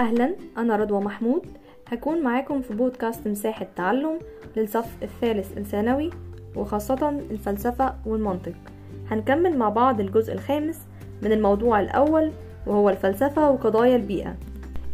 [0.00, 1.42] أهلا أنا رضوى محمود.
[1.88, 4.18] هكون معاكم في بودكاست مساحة تعلم
[4.56, 6.10] للصف الثالث الثانوي
[6.56, 8.52] وخاصة الفلسفة والمنطق.
[9.10, 10.78] هنكمل مع بعض الجزء الخامس
[11.22, 12.30] من الموضوع الأول
[12.66, 14.34] وهو الفلسفة وقضايا البيئة.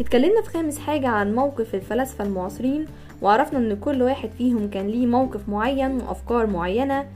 [0.01, 2.85] اتكلمنا في خامس حاجة عن موقف الفلاسفة المعاصرين
[3.23, 7.07] وعرفنا إن كل واحد فيهم كان ليه موقف معين وأفكار معينة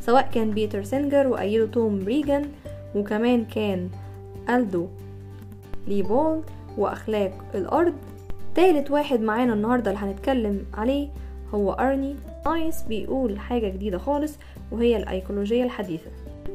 [0.00, 2.44] سواء كان بيتر سينجر وأيده توم ريجان
[2.94, 3.88] وكمان كان
[4.50, 4.86] ألدو
[5.88, 6.44] ليوبولد.
[6.78, 7.94] وأخلاق الأرض.
[8.54, 11.08] تالت واحد معانا النهاردة اللي هنتكلم عليه
[11.54, 12.16] هو أرني.
[12.46, 14.38] نايس بيقول حاجة جديدة خالص
[14.70, 16.10] وهي الأيكولوجية الحديثة.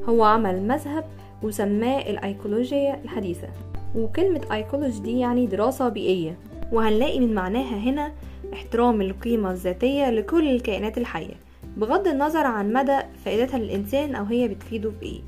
[0.10, 1.04] هو عمل مذهب
[1.44, 3.48] وسماه الأيكولوجية الحديثة.
[3.96, 6.38] وكلمة أيكولوجي دي يعني دراسة بيئية.
[6.72, 8.12] وهنلاقي من معناها هنا
[8.54, 11.34] احترام القيمة الذاتية لكل الكائنات الحية
[11.78, 15.22] بغض النظر عن مدى فائدتها للإنسان أو هي بتفيده بإيه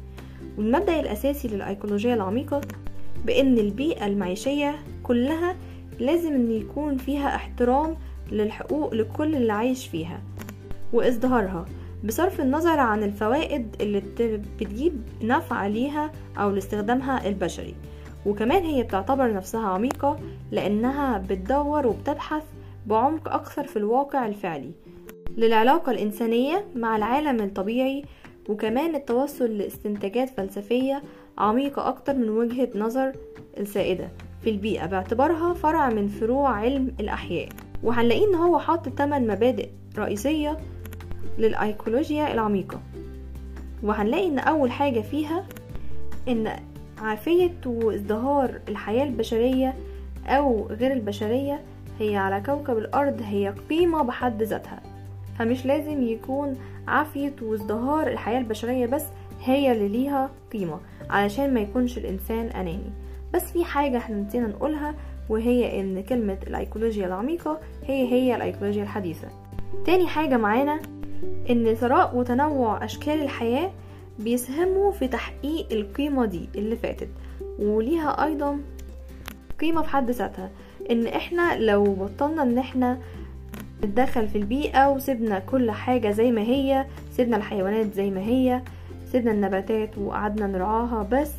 [0.57, 2.61] والمبدأ الأساسي للأيكولوجية العميقة
[3.25, 5.55] بأن البيئة المعيشية كلها
[5.99, 7.95] لازم أن يكون فيها احترام
[8.31, 10.21] للحقوق لكل اللي عايش فيها
[10.93, 11.65] وازدهارها
[12.03, 14.03] بصرف النظر عن الفوائد اللي
[14.59, 17.75] بتجيب نفع ليها أو لاستخدامها البشري.
[18.25, 20.19] وكمان هي بتعتبر نفسها عميقة
[20.51, 22.43] لأنها بتدور وبتبحث
[22.87, 24.71] بعمق أكثر في الواقع الفعلي
[25.37, 28.03] للعلاقة الإنسانية مع العالم الطبيعي
[28.49, 31.01] وكمان التوصل لاستنتاجات فلسفية
[31.37, 33.13] عميقة أكتر من وجهة نظر
[33.57, 34.09] السائدة.
[34.43, 37.49] في البيئة باعتبارها فرع من فروع علم الأحياء.
[37.83, 40.57] وهنلاقيه إن هو حاط 8 مبادئ رئيسية
[41.37, 42.81] للأيكولوجيا العميقة.
[43.83, 45.45] وهنلاقي إن أول حاجة فيها
[46.27, 46.55] إن
[46.97, 49.73] عافية وازدهار الحياة البشرية
[50.27, 51.61] أو غير البشرية
[51.99, 54.98] هي على كوكب الأرض هي قيمة بحد ذاتها.
[55.39, 59.03] فمش لازم يكون عافية وازدهار الحياة البشرية بس
[59.43, 62.91] هي اللي ليها قيمة علشان ما يكونش الإنسان أناني.
[63.33, 64.95] بس في حاجة إحنا نسينا نقولها
[65.29, 69.27] وهي إن كلمة الأيكولوجيا العميقة هي هي الأيكولوجيا الحديثة.
[69.85, 70.79] تاني حاجة معانا
[71.49, 73.71] إن ثراء وتنوع أشكال الحياة
[74.19, 77.09] بيسهموا في تحقيق القيمة دي اللي فاتت.
[77.59, 78.59] وليها أيضا
[79.59, 80.49] قيمة في حد ذاتها
[80.91, 82.99] إن إحنا لو بطلنا إن إحنا
[83.83, 88.61] نتدخل في البيئة وسيبنا كل حاجة زي ما هي سيبنا الحيوانات زي ما هي
[89.11, 91.31] سيبنا النباتات وقعدنا نرعاها بس.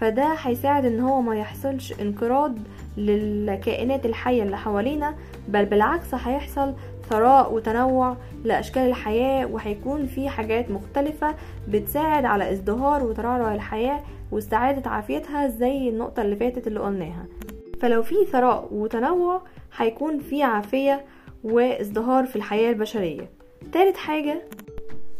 [0.00, 2.54] فده هيساعد إن هو ما يحصلش انقراض
[2.96, 5.14] للكائنات الحية اللي حوالينا
[5.48, 6.74] بل بالعكس هيحصل
[7.10, 11.34] ثراء وتنوع لأشكال الحياة وهيكون في حاجات مختلفة
[11.68, 14.00] بتساعد على ازدهار وترعرع الحياة
[14.32, 17.26] واستعادة عافيتها زي النقطة اللي فاتت اللي قلناها.
[17.80, 19.42] فلو في ثراء وتنوع
[19.76, 21.00] هيكون في عافية
[21.44, 23.30] وازدهار في الحياة البشرية.
[23.72, 24.42] تالت حاجة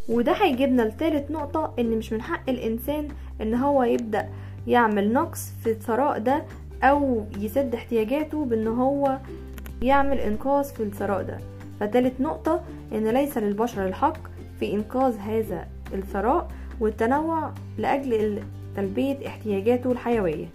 [0.09, 3.09] وده هيجيبنا لتالت نقطة إن مش من حق الإنسان
[3.41, 4.29] إن هو يبدأ
[4.67, 6.45] يعمل نقص في الثراء ده
[6.83, 9.19] أو يسد احتياجاته بإن هو
[9.83, 11.39] يعمل إنقاذ في الثراء ده.
[11.81, 12.61] فتالت نقطة
[12.93, 14.19] إن ليس للبشر الحق
[14.61, 16.49] في إنقاذ هذا الثراء
[16.81, 18.43] والتنوع لأجل
[18.77, 20.47] تلبية احتياجاته الحيوية.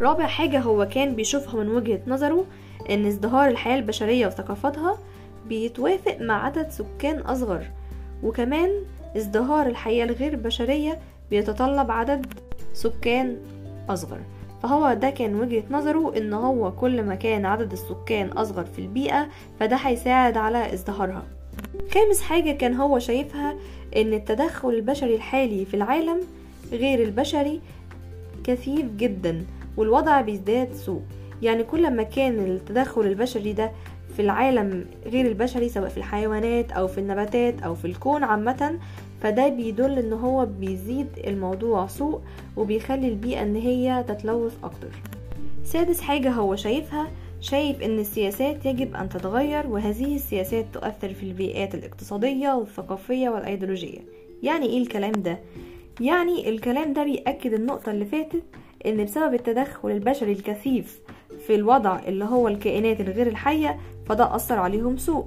[0.00, 2.44] رابع حاجة هو كان بيشوفها من وجهة نظره
[2.90, 4.98] إن ازدهار الحياة البشرية وثقافتها
[5.48, 7.66] بيتوافق مع عدد سكان أصغر
[8.22, 8.70] وكمان
[9.16, 10.98] ازدهار الحياة الغير بشرية
[11.30, 12.26] بيتطلب عدد
[12.74, 13.36] سكان
[13.88, 14.18] أصغر.
[14.62, 19.28] فهو ده كان وجهة نظره إن هو كل ما كان عدد السكان أصغر في البيئة
[19.60, 21.22] فده هيساعد على ازدهارها.
[21.94, 23.56] خامس حاجة كان هو شايفها
[23.96, 26.20] إن التدخل البشري الحالي في العالم
[26.72, 27.60] غير البشري
[28.44, 29.44] كثيف جدا.
[29.76, 31.00] والوضع بيزداد سوء.
[31.42, 33.72] يعني كل ما كان التدخل البشري ده
[34.16, 38.78] في العالم غير البشري سواء في الحيوانات أو في النباتات أو في الكون عامة
[39.22, 42.20] فده بيدل إن هو بيزيد الموضوع سوء
[42.56, 44.88] وبيخلي البيئة إن هي تتلوث أكتر.
[45.64, 47.08] سادس حاجة هو شايفها
[47.40, 53.98] شايف إن السياسات يجب أن تتغير وهذه السياسات تؤثر في البيئات الاقتصادية والثقافية والأيديولوجية.
[54.42, 55.38] يعني إيه الكلام ده؟
[56.00, 58.42] يعني الكلام ده بيأكد النقطة اللي فاتت
[58.86, 61.00] إن بسبب التدخل البشري الكثيف
[61.46, 63.78] في الوضع اللي هو الكائنات الغير الحية
[64.08, 65.26] فده أثر عليهم سوء.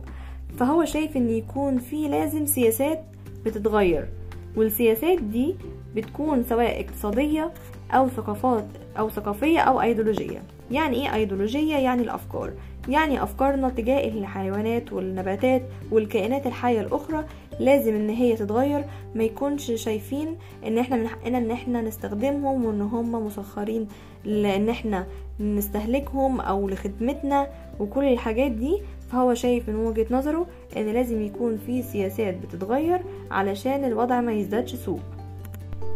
[0.60, 3.04] فهو شايف إن يكون في لازم سياسات
[3.46, 4.08] بتتغير
[4.56, 5.56] والسياسات دي
[5.96, 7.52] بتكون سواء اقتصادية
[7.92, 8.66] أو ثقافات
[9.00, 10.44] أو ثقافية أو أيديولوجية.
[10.74, 12.54] يعني إيه أيديولوجية؟ يعني الأفكار.
[12.90, 15.62] يعني أفكارنا تجاه الحيوانات والنباتات
[15.92, 17.26] والكائنات الحية الأخرى
[17.60, 18.84] لازم إن هي تتغير
[19.16, 20.36] ما يكونش شايفين
[20.68, 23.88] إن إحنا من حقنا إن إحنا نستخدمهم وإن هم مسخرين
[24.26, 25.08] لإن إحنا
[25.40, 27.48] نستهلكهم أو لخدمتنا
[27.80, 28.82] وكل الحاجات دي.
[29.12, 30.46] فهو شايف من وجهة نظره
[30.78, 33.00] إن لازم يكون في سياسات بتتغير
[33.32, 35.00] علشان الوضع ما يزدادش سوء.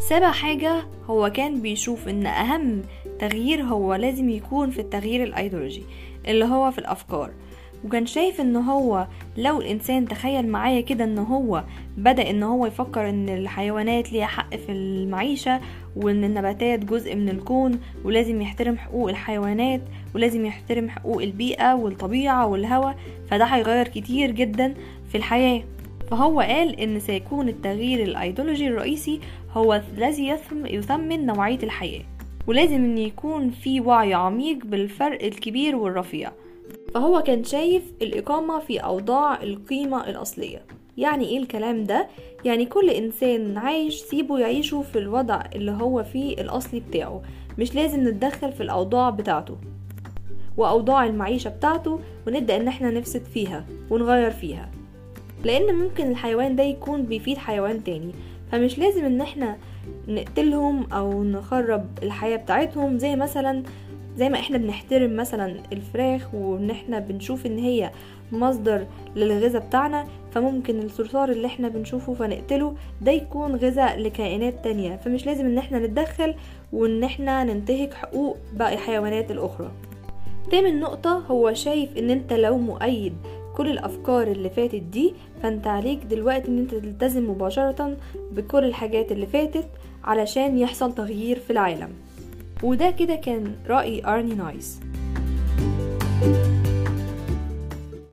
[0.09, 2.81] سابع حاجة هو كان بيشوف إن أهم
[3.19, 5.83] تغيير هو لازم يكون في التغيير الأيديولوجي
[6.27, 7.31] اللي هو في الأفكار.
[7.85, 11.63] وكان شايف إن هو لو الإنسان تخيل معايا كده إن هو
[11.97, 15.61] بدأ إن هو يفكر إن الحيوانات ليها حق في المعيشة
[15.95, 19.81] وإن النباتات جزء من الكون ولازم يحترم حقوق الحيوانات
[20.15, 22.95] ولازم يحترم حقوق البيئة والطبيعة والهواء
[23.29, 24.73] فده هيغير كتير جدا
[25.09, 25.63] في الحياة.
[26.11, 29.19] فهو قال إن سيكون التغيير الأيديولوجي الرئيسي
[29.53, 32.03] هو الذي يثمن نوعية الحياة.
[32.47, 36.31] ولازم إن يكون في وعي عميق بالفرق الكبير والرفيع.
[36.93, 40.61] فهو كان شايف الإقامة في أوضاع القيمة الأصلية.
[40.97, 42.07] يعني إيه الكلام ده؟
[42.45, 47.21] يعني كل إنسان عايش سيبه يعيشه في الوضع اللي هو فيه الأصلي بتاعه.
[47.57, 49.57] مش لازم نتدخل في الأوضاع بتاعته.
[50.57, 54.71] وأوضاع المعيشة بتاعته ونبدأ إن إحنا نفسد فيها ونغير فيها.
[55.43, 58.11] لأن ممكن الحيوان ده يكون بيفيد حيوان تاني.
[58.51, 59.57] فمش لازم إن إحنا
[60.07, 62.97] نقتلهم أو نخرب الحياة بتاعتهم.
[62.97, 63.63] زي مثلا
[64.17, 67.91] زي ما إحنا بنحترم مثلا الفراخ وإن إحنا بنشوف إن هي
[68.31, 68.85] مصدر
[69.15, 74.95] للغذاء بتاعنا فممكن الصرصار اللي إحنا بنشوفه فنقتله ده يكون غذاء لكائنات تانية.
[74.95, 76.35] فمش لازم إن إحنا نتدخل
[76.73, 79.71] وإن إحنا ننتهك حقوق باقي الحيوانات الأخرى.
[80.51, 83.13] تامن نقطة هو شايف إن أنت لو مؤيد
[83.57, 85.13] كل الأفكار اللي فاتت دي
[85.43, 87.97] فأنت عليك دلوقتي إن أنت تلتزم مباشرة
[88.31, 89.67] بكل الحاجات اللي فاتت
[90.03, 91.89] علشان يحصل تغيير في العالم.
[92.63, 94.79] وده كده كان رأي أرني نايس.